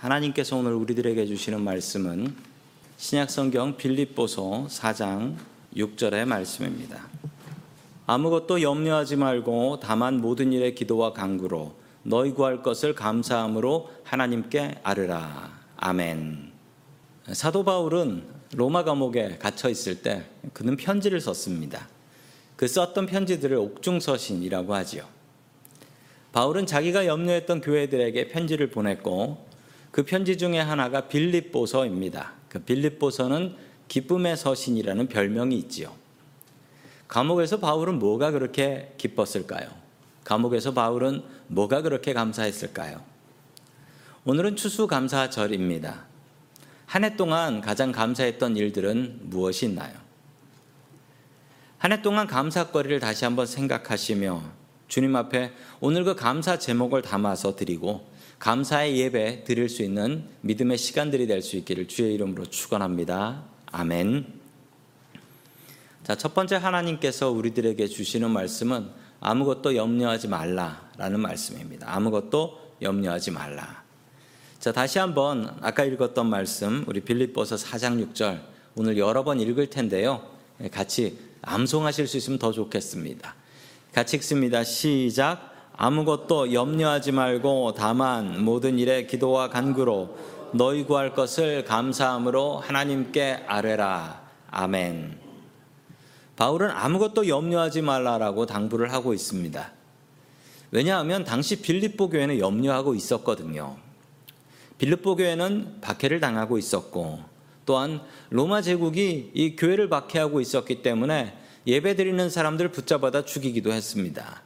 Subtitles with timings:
[0.00, 2.34] 하나님께서 오늘 우리들에게 주시는 말씀은
[2.96, 5.36] 신약성경 빌립보서 4장
[5.76, 7.06] 6절의 말씀입니다.
[8.06, 15.52] 아무것도 염려하지 말고 다만 모든 일에 기도와 간구로 너희 구할 것을 감사함으로 하나님께 아르라.
[15.76, 16.50] 아멘.
[17.34, 18.24] 사도 바울은
[18.54, 20.24] 로마 감옥에 갇혀 있을 때
[20.54, 21.88] 그는 편지를 썼습니다.
[22.56, 25.04] 그 썼던 편지들을 옥중서신이라고 하지요.
[26.32, 29.49] 바울은 자기가 염려했던 교회들에게 편지를 보냈고
[29.90, 32.32] 그 편지 중에 하나가 빌립보서입니다.
[32.48, 33.56] 그 빌립보서는
[33.88, 35.92] 기쁨의 서신이라는 별명이 있지요.
[37.08, 39.68] 감옥에서 바울은 뭐가 그렇게 기뻤을까요?
[40.22, 43.02] 감옥에서 바울은 뭐가 그렇게 감사했을까요?
[44.24, 46.04] 오늘은 추수감사절입니다.
[46.86, 49.94] 한 해 동안 가장 감사했던 일들은 무엇이 있나요?
[51.78, 54.42] 한 해 동안 감사거리를 다시 한번 생각하시며
[54.86, 58.06] 주님 앞에 오늘 그 감사 제목을 담아서 드리고
[58.40, 63.44] 감사의 예배 드릴 수 있는 믿음의 시간들이 될 수 있기를 주의 이름으로 축원합니다.
[63.66, 64.40] 아멘.
[66.04, 68.88] 자, 첫 번째 하나님께서 우리들에게 주시는 말씀은
[69.20, 71.94] 아무것도 염려하지 말라라는 말씀입니다.
[71.94, 73.84] 아무것도 염려하지 말라.
[74.58, 78.40] 자, 다시 한번 아까 읽었던 말씀 우리 빌립보서 4장 6절
[78.74, 80.26] 오늘 여러 번 읽을 텐데요.
[80.72, 83.34] 같이 암송하실 수 있으면 더 좋겠습니다.
[83.92, 84.64] 같이 읽습니다.
[84.64, 85.49] 시작.
[85.82, 90.14] 아무것도 염려하지 말고 다만 모든 일에 기도와 간구로
[90.52, 94.20] 너희 구할 것을 감사함으로 하나님께 아뢰라.
[94.50, 95.18] 아멘.
[96.36, 99.72] 바울은 아무것도 염려하지 말라라고 당부를 하고 있습니다.
[100.70, 103.78] 왜냐하면 당시 빌립보 교회는 염려하고 있었거든요.
[104.76, 107.20] 빌립보 교회는 박해를 당하고 있었고
[107.64, 114.42] 또한 로마 제국이 이 교회를 박해하고 있었기 때문에 예배드리는 사람들을 붙잡아다 죽이기도 했습니다.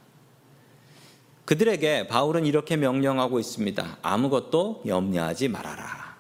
[1.45, 3.99] 그들에게 바울은 이렇게 명령하고 있습니다.
[4.03, 6.15] 아무것도 염려하지 말아라.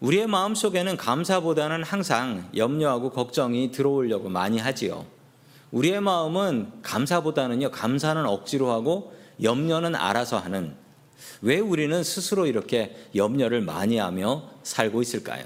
[0.00, 5.06] 우리의 마음 속에는 감사보다는 항상 염려하고 걱정이 들어오려고 많이 하지요.
[5.70, 10.74] 우리의 마음은 감사보다는요, 감사는 억지로 하고 염려는 알아서 하는
[11.40, 15.44] 왜 우리는 스스로 이렇게 염려를 많이 하며 살고 있을까요?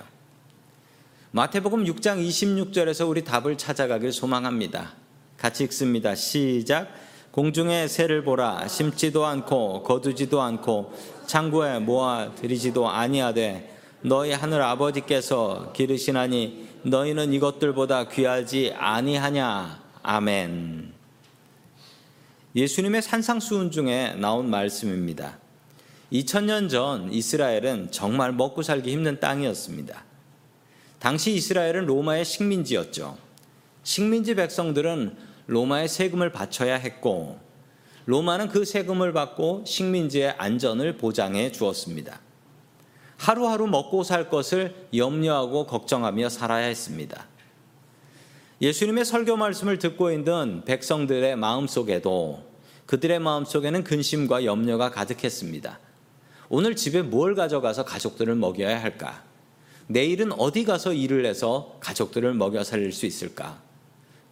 [1.31, 4.94] 마태복음 6장 26절에서 우리 답을 찾아가길 소망합니다.
[5.37, 6.15] 같이 읽습니다.
[6.15, 6.88] 시작.
[7.36, 10.94] 공중의 새를 보라 심지도 않고 거두지도 않고
[11.26, 20.94] 창고에 모아 들이지도 아니하되 너희 하늘 아버지께서 기르시나니 너희는 이것들보다 귀하지 아니하냐 아멘.
[22.54, 25.36] 예수님의 산상수훈 중에 나온 말씀입니다.
[26.10, 30.04] 2000년 전 이스라엘은 정말 먹고 살기 힘든 땅이었습니다.
[31.00, 33.18] 당시 이스라엘은 로마의 식민지였죠.
[33.82, 37.39] 식민지 백성들은 로마에 세금을 바쳐야 했고
[38.07, 42.21] 로마는 그 세금을 받고 식민지의 안전을 보장해 주었습니다.
[43.17, 47.27] 하루하루 먹고 살 것을 염려하고 걱정하며 살아야 했습니다.
[48.61, 52.43] 예수님의 설교 말씀을 듣고 있는 백성들의 마음속에도
[52.87, 55.81] 그들의 마음속에는 근심과 염려가 가득했습니다.
[56.49, 59.25] 오늘 집에 뭘 가져가서 가족들을 먹여야 할까?
[59.89, 63.66] 내일은 어디 가서 일을 해서 가족들을 먹여 살릴 수 있을까?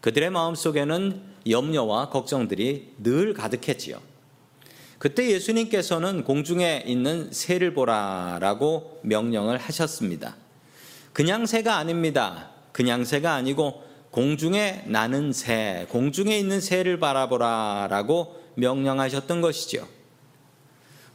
[0.05, 4.03] 그들의 마음속에는 염려와 걱정들이 늘 가득했지요.
[4.99, 10.37] 그때 예수님께서는 공중에 있는 새를 보라라고 명령을 하셨습니다.
[11.15, 12.51] 그냥 새가 아닙니다.
[12.73, 19.89] 그냥 새가 아니고 공중에 나는 새, 공중에 있는 새를 바라보라라고 명령하셨던 것이죠.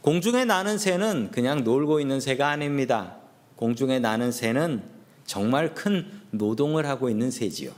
[0.00, 3.18] 공중에 나는 새는 그냥 놀고 있는 새가 아닙니다.
[3.54, 4.82] 공중에 나는 새는
[5.26, 7.70] 정말 큰 노동을 하고 있는 새지요.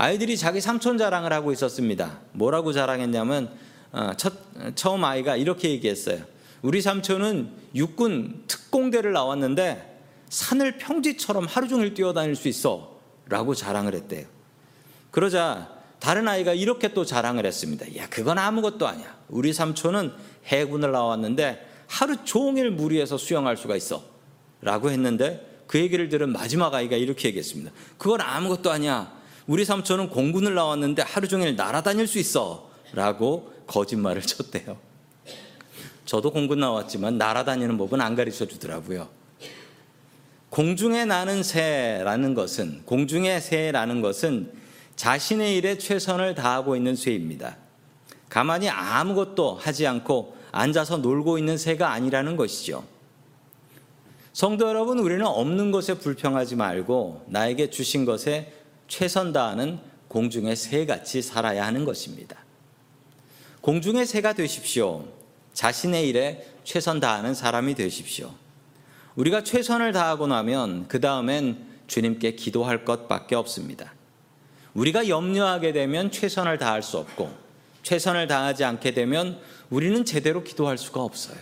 [0.00, 2.20] 아이들이 자기 삼촌 자랑을 하고 있었습니다.
[2.30, 3.50] 뭐라고 자랑했냐면
[3.90, 4.32] 어, 첫,
[4.76, 6.22] 처음 아이가 이렇게 얘기했어요.
[6.62, 9.98] 우리 삼촌은 육군 특공대를 나왔는데
[10.28, 14.26] 산을 평지처럼 하루 종일 뛰어다닐 수 있어 라고 자랑을 했대요.
[15.10, 17.96] 그러자 다른 아이가 이렇게 또 자랑을 했습니다.
[17.96, 19.16] 야, 그건 아무것도 아니야.
[19.28, 20.12] 우리 삼촌은
[20.46, 24.04] 해군을 나왔는데 하루 종일 물 위에서 수영할 수가 있어.
[24.60, 27.72] 라고 했는데 그 얘기를 들은 마지막 아이가 이렇게 얘기했습니다.
[27.98, 29.17] 그건 아무것도 아니야.
[29.48, 32.68] 우리 삼촌은 공군을 나왔는데 하루 종일 날아다닐 수 있어.
[32.92, 34.76] 라고 거짓말을 쳤대요.
[36.04, 39.08] 저도 공군 나왔지만 날아다니는 법은 안 가르쳐 주더라고요.
[40.50, 44.52] 공중에 나는 새라는 것은, 공중의 새라는 것은
[44.96, 47.56] 자신의 일에 최선을 다하고 있는 새입니다.
[48.28, 52.84] 가만히 아무것도 하지 않고 앉아서 놀고 있는 새가 아니라는 것이죠.
[54.34, 58.52] 성도 여러분, 우리는 없는 것에 불평하지 말고 나에게 주신 것에
[58.88, 62.36] 최선 다하는 공중의 새같이 살아야 하는 것입니다.
[63.60, 65.06] 공중의 새가 되십시오.
[65.52, 68.32] 자신의 일에 최선 다하는 사람이 되십시오.
[69.16, 73.92] 우리가 최선을 다하고 나면 그 다음엔 주님께 기도할 것밖에 없습니다.
[74.74, 77.30] 우리가 염려하게 되면 최선을 다할 수 없고
[77.82, 79.40] 최선을 다하지 않게 되면
[79.70, 81.38] 우리는 제대로 기도할 수가 없어요.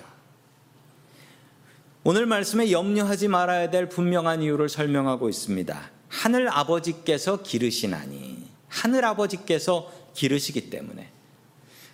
[2.03, 5.96] 오늘 말씀에 염려하지 말아야 될 분명한 이유를 설명하고 있습니다.
[6.09, 11.09] 하늘 아버지께서 기르시나니 하늘 아버지께서 기르시기 때문에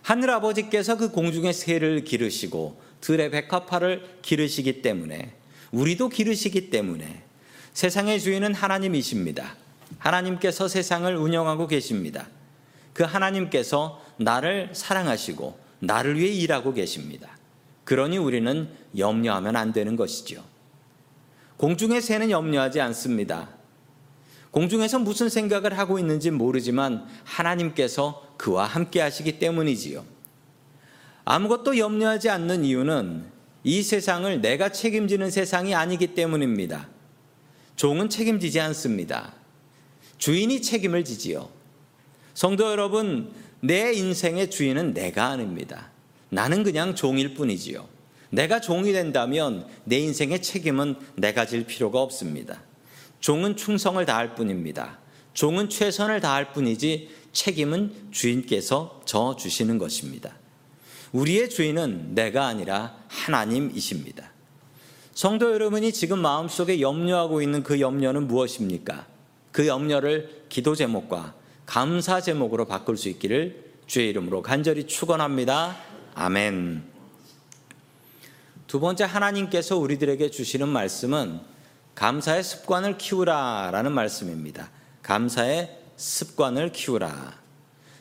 [0.03, 5.33] 하늘 아버지께서 그 공중의 새를 기르시고 들의 백합화를 기르시기 때문에
[5.71, 7.23] 우리도 기르시기 때문에
[7.73, 9.57] 세상의 주인은 하나님이십니다.
[9.99, 12.29] 하나님께서 세상을 운영하고 계십니다.
[12.93, 17.37] 그 하나님께서 나를 사랑하시고 나를 위해 일하고 계십니다.
[17.85, 20.45] 그러니 우리는 염려하면 안 되는 것이죠.
[21.57, 23.49] 공중의 새는 염려하지 않습니다.
[24.53, 30.05] 공중에서 무슨 생각을 하고 있는지 모르지만 하나님께서 그와 함께 하시기 때문이지요.
[31.25, 33.25] 아무것도 염려하지 않는 이유는
[33.65, 36.89] 이 세상을 내가 책임지는 세상이 아니기 때문입니다.
[37.77, 39.33] 종은 책임지지 않습니다.
[40.19, 41.49] 주인이 책임을 지지요.
[42.35, 45.91] 성도 여러분, 내 인생의 주인은 내가 아닙니다.
[46.29, 47.89] 나는 그냥 종일 뿐이지요.
[48.31, 52.61] 내가 종이 된다면 내 인생의 책임은 내가 질 필요가 없습니다.
[53.23, 54.99] 종은 충성을 다할 뿐입니다.
[55.33, 60.35] 종은 최선을 다할 뿐이지 책임은 주인께서 져 주시는 것입니다.
[61.13, 64.31] 우리의 주인은 내가 아니라 하나님이십니다.
[65.15, 69.07] 성도 여러분이 지금 마음속에 염려하고 있는 그 염려는 무엇입니까?
[69.53, 71.35] 그 염려를 기도 제목과
[71.65, 75.77] 감사 제목으로 바꿀 수 있기를 주의 이름으로 간절히 축원합니다.
[76.15, 76.83] 아멘.
[78.67, 81.52] 두 번째 하나님께서 우리들에게 주시는 말씀은
[81.95, 84.71] 감사의 습관을 키우라라는 말씀입니다.
[85.03, 87.35] 감사의 습관을 키우라.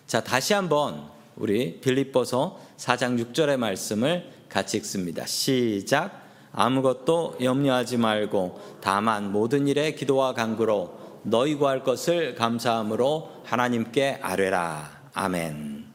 [0.08, 5.26] 자, 다시 한번 우리 빌립보서 4장 6절의 말씀을 같이 읽습니다.
[5.26, 6.22] 시작.
[6.54, 15.02] 아무것도 염려하지 말고 다만 모든 일에 기도와 간구로 너희 구할 것을 감사함으로 하나님께 아뢰라.
[15.14, 15.86] 아멘.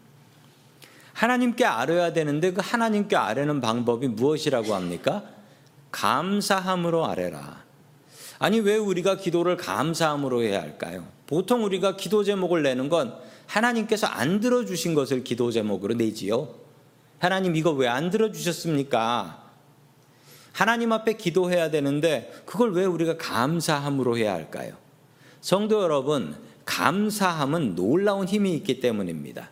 [1.12, 5.25] 하나님께 아뢰야 되는데 그 하나님께 아뢰는 방법이 무엇이라고 합니까?
[5.90, 7.65] 감사함으로 아뢰라.
[8.38, 11.06] 아니 왜 우리가 기도를 감사함으로 해야 할까요?
[11.26, 13.14] 보통 우리가 기도 제목을 내는 건
[13.46, 16.54] 하나님께서 안 들어주신 것을 기도 제목으로 내지요.
[17.18, 19.44] 하나님 이거 왜 안 들어주셨습니까?
[20.52, 24.74] 하나님 앞에 기도해야 되는데 그걸 왜 우리가 감사함으로 해야 할까요?
[25.40, 26.34] 성도 여러분,
[26.64, 29.50] 감사함은 놀라운 힘이 있기 때문입니다.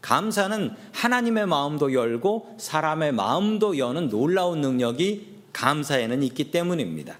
[0.00, 7.18] 감사는 하나님의 마음도 열고 사람의 마음도 여는 놀라운 능력이 감사에는 있기 때문입니다.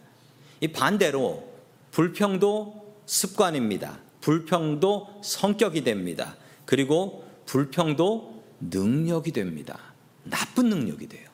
[0.65, 1.47] 이 반대로
[1.91, 3.99] 불평도 습관입니다.
[4.23, 6.37] 불평도 성격이 됩니다.
[6.65, 9.79] 그리고 불평도 능력이 됩니다.
[10.23, 11.29] 나쁜 능력이 돼요.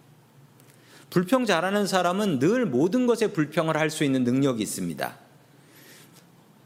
[1.11, 5.17] 불평 잘하는 사람은 늘 모든 것에 불평을 할 수 있는 능력이 있습니다.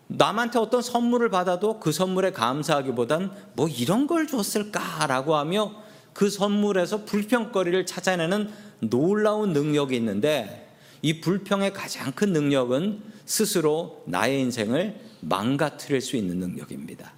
[0.06, 5.74] 남한테 어떤 선물을 받아도 그 선물에 감사하기보단 뭐 이런 걸 줬을까라고 하며
[6.14, 8.50] 그 선물에서 불평거리를 찾아내는
[8.80, 10.63] 놀라운 능력이 있는데
[11.04, 17.12] 이 불평의 가장 큰 능력은 스스로 나의 인생을 망가뜨릴 수 있는 능력입니다.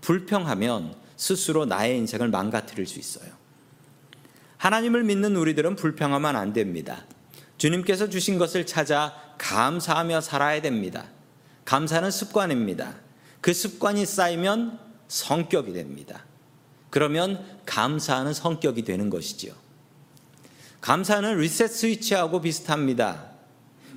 [0.00, 3.30] 불평하면 스스로 나의 인생을 망가뜨릴 수 있어요.
[4.56, 7.04] 하나님을 믿는 우리들은 불평하면 안 됩니다.
[7.58, 11.04] 주님께서 주신 것을 찾아 감사하며 살아야 됩니다.
[11.66, 12.94] 감사는 습관입니다.
[13.42, 14.78] 그 습관이 쌓이면
[15.08, 16.24] 성격이 됩니다.
[16.88, 19.65] 그러면 감사하는 성격이 되는 것이지요.
[20.80, 23.24] 감사는 리셋 스위치하고 비슷합니다.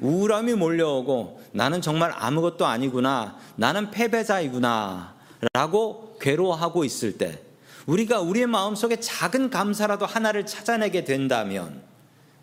[0.01, 3.37] 우울함이 몰려오고 나는 정말 아무것도 아니구나.
[3.55, 5.15] 나는 패배자이구나.
[5.53, 7.41] 라고 괴로워하고 있을 때
[7.85, 11.81] 우리가 우리의 마음속에 작은 감사라도 하나를 찾아내게 된다면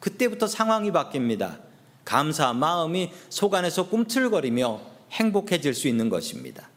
[0.01, 1.59] 그때부터 상황이 바뀝니다.
[2.05, 4.81] 감사 마음이 속 안에서 꿈틀거리며
[5.13, 6.69] 행복해질 수 있는 것입니다.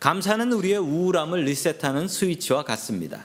[0.00, 3.24] 감사는 우리의 우울함을 리셋하는 스위치와 같습니다.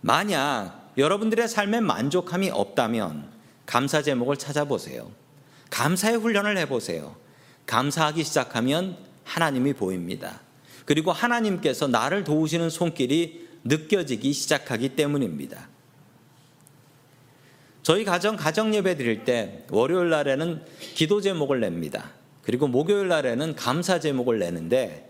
[0.00, 3.30] 만약 여러분들의 삶에 만족함이 없다면
[3.66, 5.10] 감사 제목을 찾아보세요.
[5.70, 7.16] 감사의 훈련을 해보세요.
[7.66, 10.40] 감사하기 시작하면 하나님이 보입니다.
[10.84, 15.68] 그리고 하나님께서 나를 도우시는 손길이 느껴지기 시작하기 때문입니다.
[17.82, 22.10] 저희 가정 가정 예배 드릴 때 월요일 날에는 기도 제목을 냅니다.
[22.42, 25.08] 그리고 목요일 날에는 감사 제목을 내는데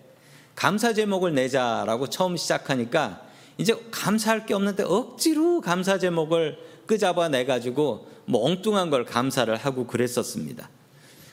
[0.54, 3.22] 감사 제목을 내자라고 처음 시작하니까
[3.58, 9.86] 이제 감사할 게 없는데 억지로 감사 제목을 끄잡아 내 가지고 뭐 엉뚱한 걸 감사를 하고
[9.86, 10.68] 그랬었습니다.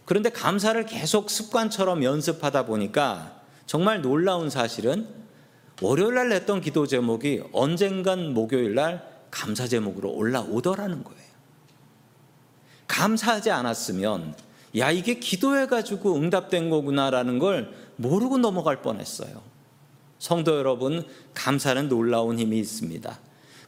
[0.05, 5.07] 그런데 감사를 계속 습관처럼 연습하다 보니까 정말 놀라운 사실은
[5.81, 11.29] 월요일 날 냈던 기도 제목이 언젠간 목요일 날 감사 제목으로 올라오더라는 거예요.
[12.87, 14.35] 감사하지 않았으면
[14.77, 19.41] 야 이게 기도해 가지고 응답된 거구나라는 걸 모르고 넘어갈 뻔했어요.
[20.19, 23.19] 성도 여러분 감사는 놀라운 힘이 있습니다.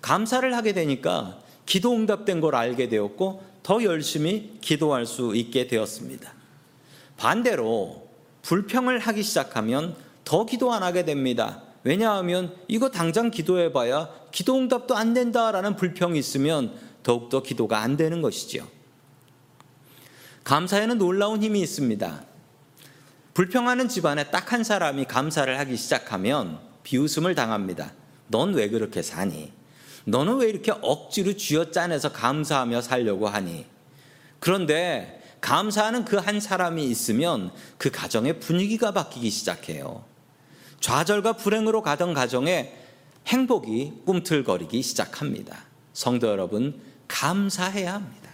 [0.01, 6.33] 감사를 하게 되니까 기도 응답된 걸 알게 되었고 더 열심히 기도할 수 있게 되었습니다.
[7.17, 8.09] 반대로
[8.41, 11.63] 불평을 하기 시작하면 더 기도 안 하게 됩니다.
[11.83, 18.21] 왜냐하면 이거 당장 기도해 봐야 기도 응답도 안 된다라는 불평이 있으면 더욱더 기도가 안 되는
[18.21, 18.67] 것이죠.
[20.43, 22.30] 감사에는 놀라운 힘이 있습니다.
[23.33, 27.93] 불평하는 집안에 딱 한 사람이 감사를 하기 시작하면 비웃음을 당합니다.
[28.27, 29.51] 넌 왜 그렇게 사니?
[30.05, 33.65] 너는 왜 이렇게 억지로 쥐어 짜내서 감사하며 살려고 하니?
[34.39, 40.03] 그런데 감사하는 그 한 사람이 있으면 그 가정의 분위기가 바뀌기 시작해요.
[40.81, 42.75] 좌절과 불행으로 가던 가정에
[43.27, 45.65] 행복이 꿈틀거리기 시작합니다.
[45.93, 48.30] 성도 여러분, 감사해야 합니다.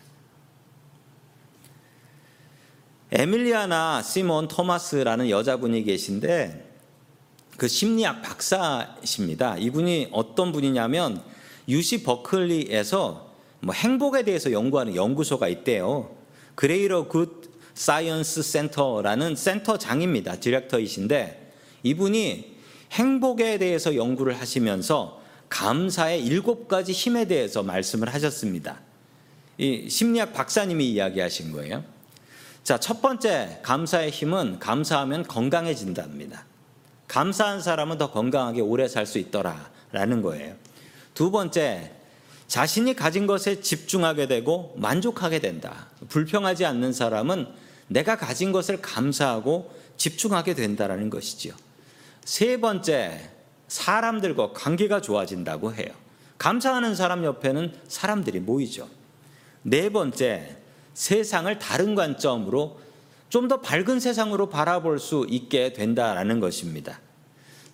[3.11, 6.65] 에밀리아나 시몬 토마스라는 여자분이 계신데
[7.55, 9.57] 그 심리학 박사십니다.
[9.57, 11.23] 이분이 어떤 분이냐면
[11.69, 16.15] UC 버클리에서 뭐 행복에 대해서 연구하는 연구소가 있대요.
[16.55, 20.39] Greater Good Science Center라는 센터장입니다.
[20.39, 22.57] 디렉터이신데 이분이
[22.91, 28.81] 행복에 대해서 연구를 하시면서 감사의 일곱 가지 힘에 대해서 말씀을 하셨습니다.
[29.57, 31.96] 이 심리학 박사님이 이야기하신 거예요.
[32.67, 36.43] 자, 첫 번째 감사의 힘은 감사하면 건강해진답니다.
[37.07, 40.53] 감사한 사람은 더 건강하게 오래 살 수 있더라라는 거예요.
[41.13, 41.93] 두 번째,
[42.49, 45.87] 자신이 가진 것에 집중하게 되고 만족하게 된다.
[46.09, 47.47] 불평하지 않는 사람은
[47.87, 51.53] 내가 가진 것을 감사하고 집중하게 된다라는 것이지요.
[52.25, 53.29] 세 번째,
[53.69, 55.87] 사람들과 관계가 좋아진다고 해요.
[56.37, 58.89] 감사하는 사람 옆에는 사람들이 모이죠.
[59.61, 60.66] 네 번째,
[60.97, 62.79] 세상을 다른 관점으로
[63.29, 66.99] 좀 더 밝은 세상으로 바라볼 수 있게 된다라는 것입니다.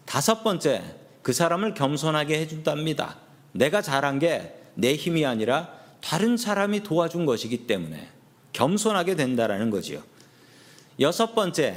[0.06, 0.84] 다섯 번째,
[1.22, 3.18] 그 사람을 겸손하게 해준답니다.
[3.54, 5.70] 내가 잘한 게 내 힘이 아니라
[6.02, 8.10] 다른 사람이 도와준 것이기 때문에
[8.54, 10.02] 겸손하게 된다라는 거지요.
[11.00, 11.76] 여섯 번째,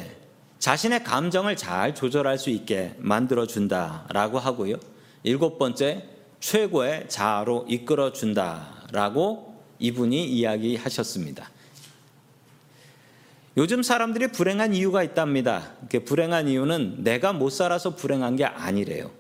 [0.59, 4.76] 자신의 감정을 잘 조절할 수 있게 만들어 준다라고 하고요.
[5.23, 6.05] 일곱 번째,
[6.41, 11.50] 최고의 자아로 이끌어 준다라고 이분이 이야기하셨습니다.
[13.56, 15.73] 요즘 사람들이 불행한 이유가 있답니다.
[16.04, 19.11] 불행한 이유는 내가 못 살아서 불행한 게 아니래요.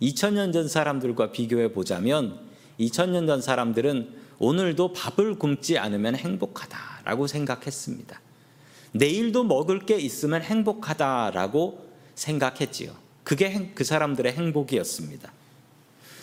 [0.00, 2.38] 2000년 전 사람들과 비교해 보자면
[2.78, 8.20] 2000년 전 사람들은 오늘도 밥을 굶지 않으면 행복하다라고 생각했습니다.
[8.92, 12.92] 내일도 먹을 게 있으면 행복하다라고 생각했지요.
[13.24, 15.32] 그게 그 사람들의 행복이었습니다.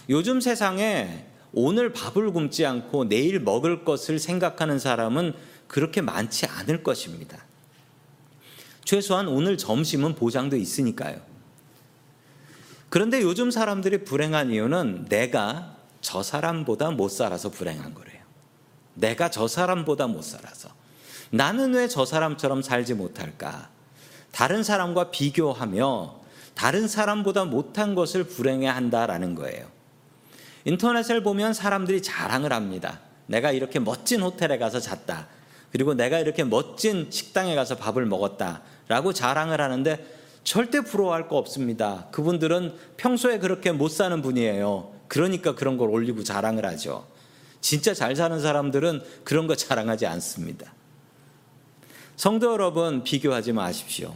[0.10, 1.26] 요즘 세상에
[1.60, 5.34] 오늘 밥을 굶지 않고 내일 먹을 것을 생각하는 사람은
[5.68, 7.44] 그렇게 많지 않을 것입니다.
[8.86, 11.20] 최소한 오늘 점심은 보장돼 있으니까요.
[12.90, 18.22] 그런데 요즘 사람들이 불행한 이유는 내가 저 사람보다 못 살아서 불행한 거래요.
[18.94, 20.70] 내가 저 사람보다 못 살아서.
[21.32, 23.70] 나는 왜 저 사람처럼 살지 못할까?
[24.32, 26.20] 다른 사람과 비교하며
[26.54, 29.77] 다른 사람보다 못한 것을 불행해 한다라는 거예요.
[30.68, 33.00] 인터넷을 보면 사람들이 자랑을 합니다.
[33.26, 35.28] 내가 이렇게 멋진 호텔에 가서 잤다.
[35.72, 38.64] 그리고 내가 이렇게 멋진 식당에 가서 밥을 먹었다.
[38.90, 40.06] 라고 자랑을 하는데
[40.44, 42.08] 절대 부러워할 거 없습니다.
[42.12, 44.92] 그분들은 평소에 그렇게 못 사는 분이에요.
[45.08, 47.08] 그러니까 그런 걸 올리고 자랑을 하죠.
[47.62, 50.74] 진짜 잘 사는 사람들은 그런 거 자랑하지 않습니다.
[52.18, 54.14] 성도 여러분, 비교하지 마십시오.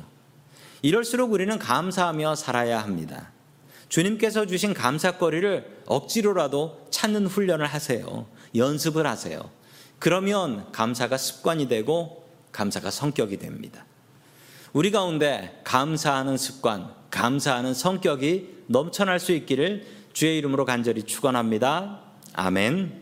[0.82, 3.31] 이럴수록 우리는 감사하며 살아야 합니다.
[3.92, 8.26] 주님께서 주신 감사거리를 억지로라도 찾는 훈련을 하세요.
[8.56, 9.50] 연습을 하세요.
[10.00, 13.86] 그러면 감사가 습관이 되고 감사가 성격이 됩니다.
[14.72, 22.00] 우리 가운데 감사하는 습관, 감사하는 성격이 넘쳐날 수 있기를 주의 이름으로 간절히 축원합니다.
[22.32, 22.98] 아멘.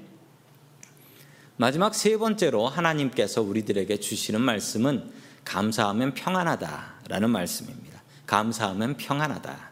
[1.58, 5.12] 마지막 세 번째로 하나님께서 우리들에게 주시는 말씀은
[5.46, 8.02] 감사하면 평안하다라는 말씀입니다.
[8.26, 9.70] 감사하면 평안하다.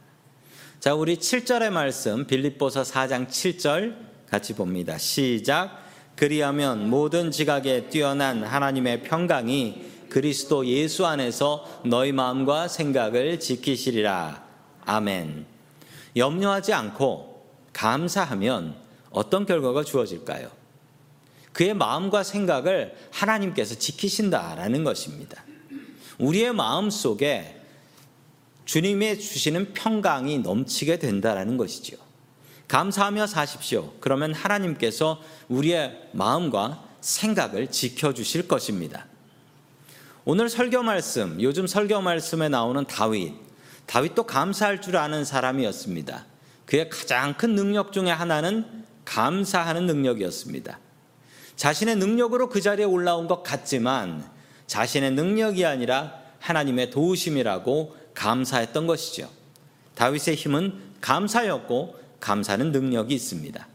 [0.80, 3.96] 자, 우리 7절의 말씀 빌립보서 4장 7절
[4.30, 5.00] 같이 봅니다.
[5.00, 5.72] 시작.
[6.16, 14.44] 그리하면 모든 지각에 뛰어난 하나님의 평강이 그리스도 예수 안에서 너희 마음과 생각을 지키시리라.
[14.86, 15.48] 아멘.
[16.16, 17.44] 염려하지 않고
[17.74, 18.76] 감사하면
[19.10, 20.52] 어떤 결과가 주어질까요?
[21.54, 25.44] 그의 마음과 생각을 하나님께서 지키신다라는 것입니다.
[26.20, 27.57] 우리의 마음 속에
[28.68, 31.98] 주님의 주시는 평강이 넘치게 된다라는 것이지요.
[32.68, 33.94] 감사하며 사십시오.
[34.02, 39.06] 그러면 하나님께서 우리의 마음과 생각을 지켜주실 것입니다.
[40.26, 43.34] 오늘 설교 말씀, 요즘 설교 말씀에 나오는 다윗.
[43.86, 46.26] 다윗도 감사할 줄 아는 사람이었습니다.
[46.66, 50.78] 그의 가장 큰 능력 중에 하나는 감사하는 능력이었습니다.
[51.56, 54.30] 자신의 능력으로 그 자리에 올라온 것 같지만
[54.68, 59.30] 자신의 능력이 아니라 하나님의 도우심이라고 감사했던 것이죠.
[59.96, 63.68] 다윗의 힘은 감사였고 감사는 능력이 있습니다.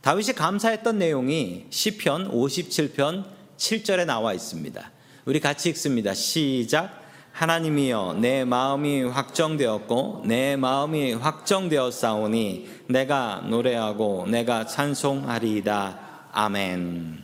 [0.00, 3.24] 다윗이 감사했던 내용이 시편 57편
[3.56, 4.90] 7절에 나와 있습니다.
[5.24, 6.14] 우리 같이 읽습니다.
[6.14, 7.06] 시작.
[7.32, 16.00] 하나님이여 내 마음이 확정되었고 내 마음이 확정되었사오니 내가 노래하고 내가 찬송하리이다.
[16.32, 17.22] 아멘.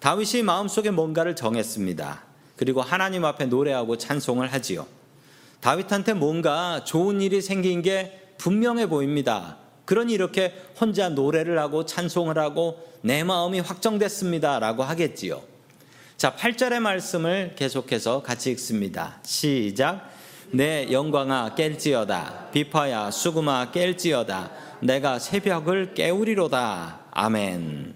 [0.00, 2.22] 다윗이 마음속에 뭔가를 정했습니다.
[2.56, 4.86] 그리고 하나님 앞에 노래하고 찬송을 하지요.
[5.66, 9.56] 다윗한테 뭔가 좋은 일이 생긴 게 분명해 보입니다.
[9.84, 14.60] 그러니 이렇게 혼자 노래를 하고 찬송을 하고 내 마음이 확정됐습니다.
[14.60, 15.42] 라고 하겠지요.
[16.16, 19.18] 자, 8절의 말씀을 계속해서 같이 읽습니다.
[19.24, 20.08] 시작.
[20.52, 22.52] 내 영광아 깰지어다.
[22.52, 24.50] 비파야 수구마 깰지어다.
[24.82, 27.00] 내가 새벽을 깨우리로다.
[27.10, 27.92] 아멘.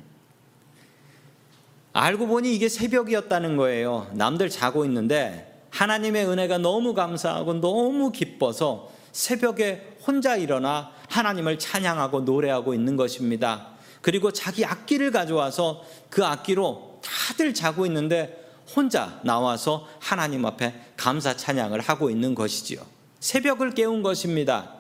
[1.93, 4.11] 알고 보니 이게 새벽이었다는 거예요.
[4.15, 12.75] 남들 자고 있는데 하나님의 은혜가 너무 감사하고 너무 기뻐서 새벽에 혼자 일어나 하나님을 찬양하고 노래하고
[12.75, 13.69] 있는 것입니다.
[14.00, 18.37] 그리고 자기 악기를 가져와서 그 악기로 다들 자고 있는데
[18.75, 22.81] 혼자 나와서 하나님 앞에 감사 찬양을 하고 있는 것이지요.
[23.19, 24.75] 새벽을 깨운 것입니다.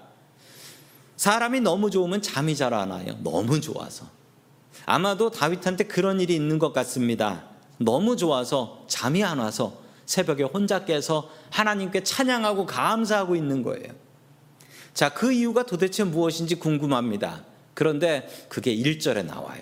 [1.16, 3.16] 사람이 너무 좋으면 잠이 잘 안 와요.
[3.22, 4.06] 너무 좋아서.
[4.86, 7.44] 아마도 다윗한테 그런 일이 있는 것 같습니다.
[7.78, 9.74] 너무 좋아서 잠이 안 와서
[10.10, 13.92] 새벽에 혼자 깨서 하나님께 찬양하고 감사하고 있는 거예요.
[14.92, 17.44] 자, 그 이유가 도대체 무엇인지 궁금합니다.
[17.74, 19.60] 그런데 그게 1절에 나와요.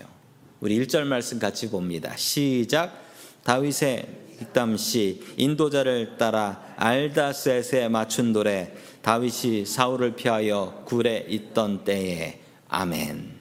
[0.60, 2.16] 우리 1절 말씀 같이 봅니다.
[2.16, 2.98] 시작.
[3.44, 4.06] 다윗의
[4.38, 13.36] 뒷담시 인도자를 따라 알다셋에 맞춘 노래 다윗이 사울을 피하여 굴에 있던 때에 아멘.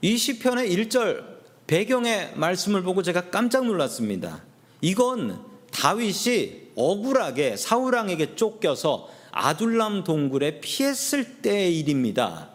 [0.00, 1.24] 이 시편의 1절
[1.68, 4.50] 배경의 말씀을 보고 제가 깜짝 놀랐습니다.
[4.82, 5.42] 이건
[5.72, 12.50] 다윗이 억울하게 사울왕에게 쫓겨서 아둘람 동굴에 피했을 때의 일입니다.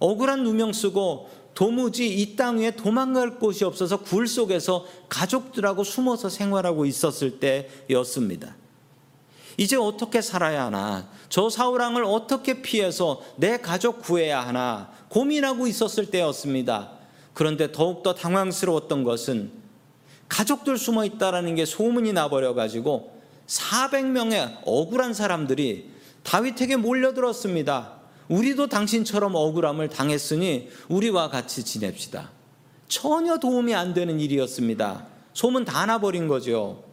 [0.00, 6.86] 억울한 누명 쓰고 도무지 이 땅 위에 도망갈 곳이 없어서 굴 속에서 가족들하고 숨어서 생활하고
[6.86, 8.56] 있었을 때였습니다.
[9.56, 11.10] 이제 어떻게 살아야 하나?
[11.28, 14.92] 저 사울왕을 어떻게 피해서 내 가족 구해야 하나?
[15.08, 16.92] 고민하고 있었을 때였습니다.
[17.34, 19.50] 그런데 더욱더 당황스러웠던 것은
[20.28, 25.90] 가족들 숨어 있다라는 게 소문이 나버려 가지고 400명의 억울한 사람들이
[26.22, 27.98] 다윗에게 몰려들었습니다.
[28.28, 32.30] 우리도 당신처럼 억울함을 당했으니 우리와 같이 지냅시다.
[32.88, 35.06] 전혀 도움이 안 되는 일이었습니다.
[35.32, 36.84] 소문 다 나버린 거죠.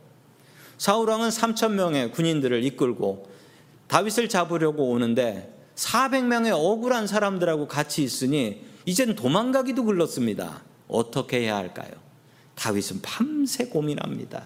[0.77, 3.29] 사울왕은 3천 명의 군인들을 이끌고
[3.87, 10.63] 다윗을 잡으려고 오는데 400명의 억울한 사람들하고 같이 있으니 이젠 도망가기도 글렀습니다.
[10.87, 12.04] 어떻게 해야 할까요?
[12.55, 14.43] 다윗은 밤새 고민합니다.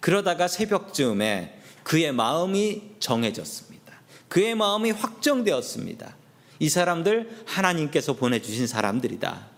[0.00, 3.94] 그러다가 새벽쯤에 그의 마음이 정해졌습니다.
[4.28, 6.16] 그의 마음이 확정되었습니다.
[6.58, 9.54] 이 사람들 하나님께서 보내주신 사람들이다.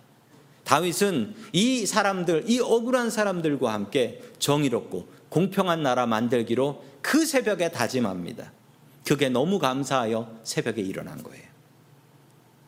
[0.64, 8.52] 다윗은 이 사람들, 이 억울한 사람들과 함께 정의롭고 공평한 나라 만들기로 그 새벽에 다짐합니다.
[9.06, 11.44] 그게 너무 감사하여 새벽에 일어난 거예요.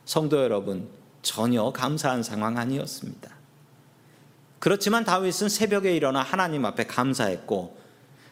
[0.04, 0.88] 성도 여러분,
[1.22, 3.37] 전혀 감사한 상황 아니었습니다.
[4.58, 7.78] 그렇지만 다윗은 새벽에 일어나 하나님 앞에 감사했고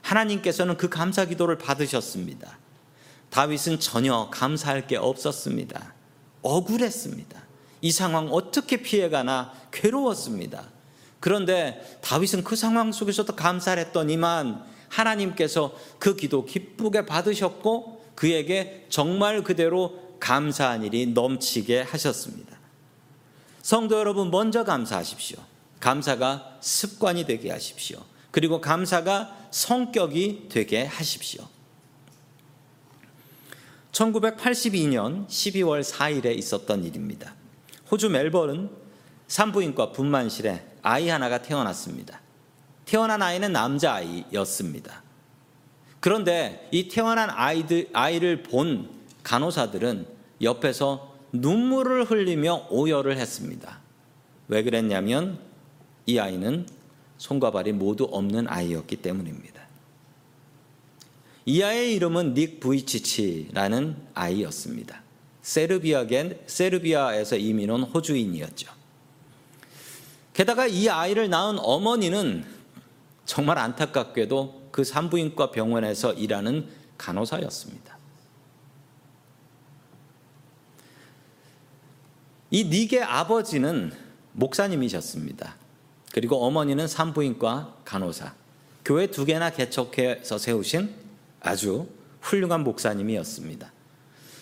[0.03, 2.59] 하나님께서는 그 감사 기도를 받으셨습니다.
[3.31, 5.95] 다윗은 전혀 감사할 게 없었습니다.
[6.43, 7.43] 억울했습니다.
[7.83, 10.65] 이 상황 어떻게 피해가나 괴로웠습니다.
[11.21, 20.17] 그런데 다윗은 그 상황 속에서도 감사를 했더니만 하나님께서 그 기도 기쁘게 받으셨고 그에게 정말 그대로
[20.21, 22.57] 감사한 일이 넘치게 하셨습니다.
[23.61, 25.39] 성도 여러분, 먼저 감사하십시오.
[25.87, 28.01] 감사가 습관이 되게 하십시오.
[28.33, 31.47] 그리고 감사가 성격이 되게 하십시오.
[33.93, 37.37] 1982년 12월 4일에 있었던 일입니다.
[37.89, 38.69] 호주 멜버른
[39.29, 42.21] 산부인과 분만실에 아이 하나가 태어났습니다.
[42.85, 45.05] 태어난 아이는 남자아이였습니다.
[46.01, 48.91] 그런데 이 태어난 아이들, 아이를 본
[49.23, 50.09] 간호사들은
[50.43, 53.79] 옆에서 눈물을 흘리며 오열을 했습니다.
[54.49, 55.46] 왜 그랬냐면
[56.07, 56.67] 이 아이는
[57.19, 59.67] 손과 발이 모두 없는 아이였기 때문입니다.
[61.47, 65.03] 이 아이의 이름은 닉 부이치치라는 아이였습니다.
[65.43, 68.73] 세르비아겐 세르비아에서 이민 온 호주인이었죠.
[70.33, 72.45] 게다가 이 아이를 낳은 어머니는
[73.25, 77.97] 정말 안타깝게도 그 산부인과 병원에서 일하는 간호사였습니다.
[82.51, 83.93] 이 닉의 아버지는
[84.33, 85.57] 목사님이셨습니다.
[86.17, 88.33] 그리고 어머니는 산부인과 간호사,
[88.87, 90.95] 교회 두 개나 개척해서 세우신
[91.41, 91.89] 아주
[92.23, 93.71] 훌륭한 목사님이었습니다.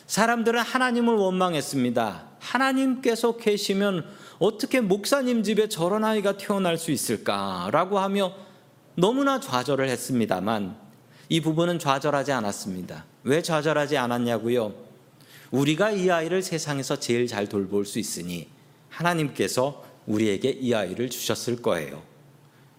[0.06, 2.26] 사람들은 하나님을 원망했습니다.
[2.38, 4.06] 하나님께서 계시면
[4.38, 8.32] 어떻게 목사님 집에 저런 아이가 태어날 수 있을까라고 하며
[8.94, 10.76] 너무나 좌절을 했습니다만
[11.28, 13.04] 이 부분은 좌절하지 않았습니다.
[13.24, 14.72] 왜 좌절하지 않았냐고요?
[15.50, 18.46] 우리가 이 아이를 세상에서 제일 잘 돌볼 수 있으니
[18.90, 22.02] 하나님께서 우리에게 이 아이를 주셨을 거예요.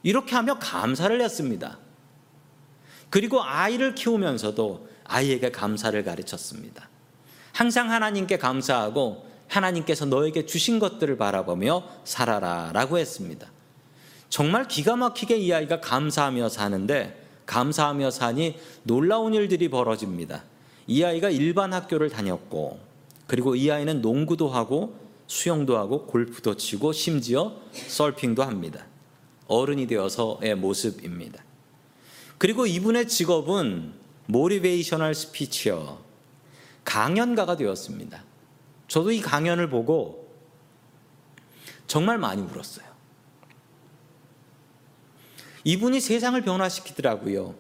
[0.04, 1.80] 이렇게 하며 감사를 했습니다.
[3.10, 6.90] 그리고 아이를 키우면서도 아이에게 감사를 가르쳤습니다.
[7.52, 13.48] 항상 하나님께 감사하고 하나님께서 너에게 주신 것들을 바라보며 살아라 라고 했습니다.
[14.30, 20.44] 정말 기가 막히게 이 아이가 감사하며 사는데 감사하며 사니 놀라운 일들이 벌어집니다.
[20.88, 22.80] 이 아이가 일반 학교를 다녔고
[23.28, 28.86] 그리고 이 아이는 농구도 하고 수영도 하고 골프도 치고 심지어 서핑도 합니다.
[29.48, 31.44] 어른이 되어서의 모습입니다.
[32.38, 33.94] 그리고 이분의 직업은
[34.28, 36.00] 모리베이셔널 스피치어
[36.84, 38.24] 강연가가 되었습니다.
[38.88, 40.34] 저도 이 강연을 보고
[41.88, 42.86] 정말 많이 울었어요.
[45.64, 47.56] 이분이 세상을 변화시키더라고요.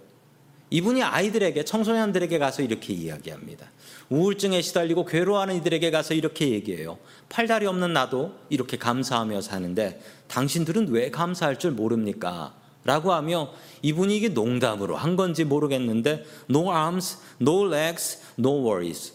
[0.69, 3.67] 이분이 아이들에게 청소년들에게 가서 이렇게 이야기합니다.
[4.09, 6.97] 우울증에 시달리고 괴로워하는 이들에게 가서 이렇게 얘기해요.
[7.29, 12.55] 팔다리 없는 나도 이렇게 감사하며 사는데 당신들은 왜 감사할 줄 모릅니까?
[12.83, 13.51] 라고 하며
[13.81, 19.13] 이분이 이게 농담으로 한 건지 모르겠는데 no arms, no legs, no worries.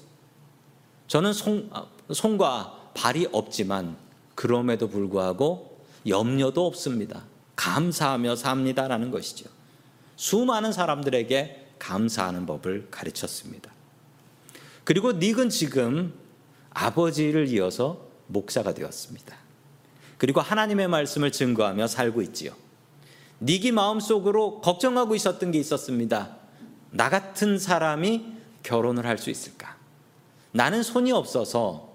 [1.07, 1.71] 저는 손,
[2.13, 3.97] 손과 발이 없지만
[4.35, 7.25] 그럼에도 불구하고 염려도 없습니다.
[7.57, 9.51] 감사하며 삽니다라는 것이죠.
[10.21, 13.71] 수많은 사람들에게 감사하는 법을 가르쳤습니다.
[14.85, 16.13] 그리고 닉은 지금
[16.69, 19.35] 아버지를 이어서 목사가 되었습니다.
[20.19, 22.53] 그리고 하나님의 말씀을 증거하며 살고 있지요.
[23.41, 26.37] 닉이 마음속으로 걱정하고 있었던 게 있었습니다.
[26.91, 29.79] 나 같은 사람이 결혼을 할 수 있을까?
[30.53, 31.95] 나는 손이 없어서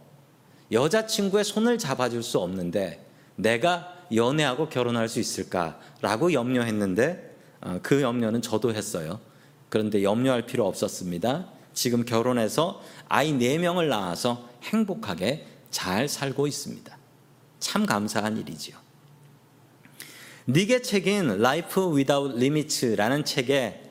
[0.72, 7.35] 여자친구의 손을 잡아줄 수 없는데 내가 연애하고 결혼할 수 있을까 라고 염려했는데 어,
[7.82, 9.20] 그 염려는 저도 했어요.
[9.70, 11.50] 그런데 염려할 필요 없었습니다.
[11.74, 16.98] 지금 결혼해서 아이 4명을 낳아서 행복하게 잘 살고 있습니다.
[17.60, 18.78] 참 감사한 일이지요.
[20.48, 23.82] 닉의 책인 Life Without Limits라는 책에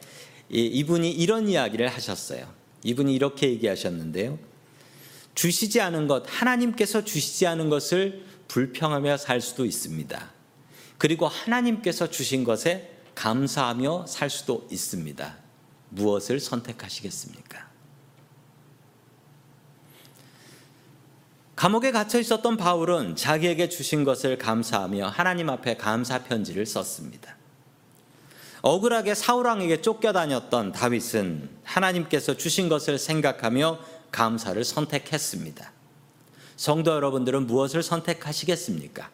[0.49, 2.47] 이분이 이런 이야기를 하셨어요.
[2.85, 4.39] 이분이 이렇게 얘기하셨는데요.
[5.35, 10.33] 주시지 않은 것, 하나님께서 주시지 않은 것을 불평하며 살 수도 있습니다.
[10.97, 15.37] 그리고 하나님께서 주신 것에 감사하며 살 수도 있습니다.
[15.91, 17.65] 무엇을 선택하시겠습니까?
[21.57, 27.37] 감옥에 갇혀 있었던 바울은 자기에게 주신 것을 감사하며 하나님 앞에 감사 편지를 썼습니다.
[28.63, 33.79] 억울하게 사울왕에게 쫓겨다녔던 다윗은 하나님께서 주신 것을 생각하며
[34.11, 35.71] 감사를 선택했습니다.
[36.57, 39.11] 성도 여러분들은 무엇을 선택하시겠습니까?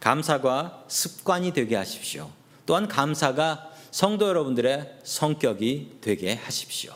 [0.00, 2.30] 감사가 습관이 되게 하십시오.
[2.68, 6.92] 또한 감사가 성도 여러분들의 성격이 되게 하십시오.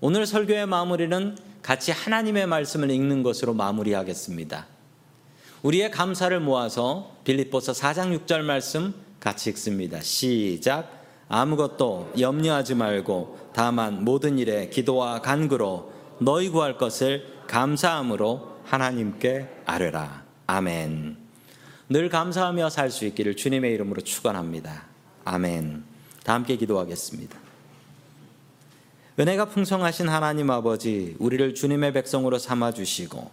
[0.00, 4.66] 오늘 설교의 마무리는 같이 하나님의 말씀을 읽는 것으로 마무리하겠습니다.
[5.62, 10.00] 우리의 감사를 모아서 빌립보서 4장 6절 말씀 같이 읽습니다.
[10.00, 10.90] 시작.
[11.28, 20.24] 아무것도 염려하지 말고 다만 모든 일에 기도와 간구로 너희 구할 것을 감사함으로 하나님께 아뢰라.
[20.48, 21.23] 아멘.
[21.88, 24.84] 늘 감사하며 살 수 있기를 주님의 이름으로 축원합니다.
[25.24, 25.84] 아멘.
[26.24, 27.38] 다 함께 기도하겠습니다.
[29.18, 33.30] 은혜가 풍성하신 하나님 아버지, 우리를 주님의 백성으로 삼아 주시고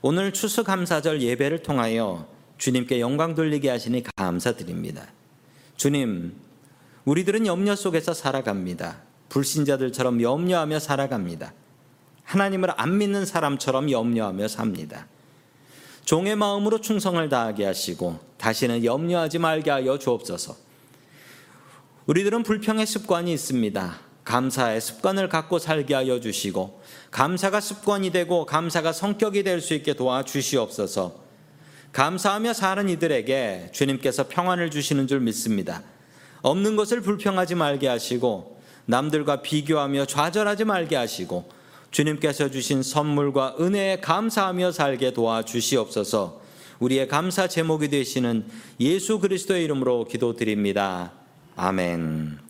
[0.00, 2.26] 오늘 추수감사절 예배를 통하여
[2.58, 5.08] 주님께 영광 돌리게 하시니 감사드립니다.
[5.76, 6.34] 주님,
[7.04, 9.02] 우리들은 염려 속에서 살아갑니다.
[9.28, 11.52] 불신자들처럼 염려하며 살아갑니다.
[12.22, 15.06] 하나님을 안 믿는 사람처럼 염려하며 삽니다.
[16.04, 20.56] 종의 마음으로 충성을 다하게 하시고 다시는 염려하지 말게 하여 주옵소서.
[22.06, 23.98] 우리들은 불평의 습관이 있습니다.
[24.24, 30.24] 감사의 습관을 갖고 살게 하여 주시고 감사가 습관이 되고 감사가 성격이 될 수 있게 도와
[30.24, 31.22] 주시옵소서.
[31.92, 35.82] 감사하며 사는 이들에게 주님께서 평안을 주시는 줄 믿습니다.
[36.40, 41.48] 없는 것을 불평하지 말게 하시고 남들과 비교하며 좌절하지 말게 하시고
[41.92, 46.40] 주님께서 주신 선물과 은혜에 감사하며 살게 도와 주시옵소서.
[46.80, 48.46] 우리의 감사 제목이 되시는
[48.80, 51.12] 예수 그리스도의 이름으로 기도드립니다.
[51.54, 52.42] 아멘.